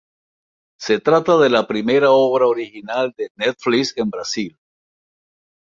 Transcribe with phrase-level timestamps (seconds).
[0.79, 4.57] Se trata de la primera obra original de Netflix en Brasil.